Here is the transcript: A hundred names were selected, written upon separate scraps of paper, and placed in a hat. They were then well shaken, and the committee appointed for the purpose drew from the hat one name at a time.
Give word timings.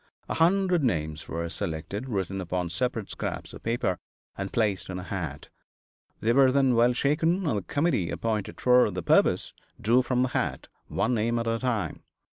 A 0.27 0.33
hundred 0.33 0.83
names 0.83 1.27
were 1.27 1.47
selected, 1.47 2.09
written 2.09 2.41
upon 2.41 2.71
separate 2.71 3.11
scraps 3.11 3.53
of 3.53 3.61
paper, 3.61 3.99
and 4.35 4.51
placed 4.51 4.89
in 4.89 4.97
a 4.97 5.03
hat. 5.03 5.49
They 6.21 6.33
were 6.33 6.51
then 6.51 6.73
well 6.73 6.93
shaken, 6.93 7.45
and 7.45 7.59
the 7.59 7.61
committee 7.61 8.09
appointed 8.09 8.59
for 8.59 8.89
the 8.89 9.03
purpose 9.03 9.53
drew 9.79 10.01
from 10.01 10.23
the 10.23 10.29
hat 10.29 10.69
one 10.87 11.13
name 11.13 11.37
at 11.37 11.45
a 11.45 11.59
time. 11.59 12.01